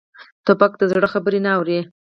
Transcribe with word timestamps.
توپک 0.45 0.71
د 0.77 0.81
زړه 0.91 1.07
خبرې 1.13 1.39
نه 1.45 1.51
اوري. 1.57 1.79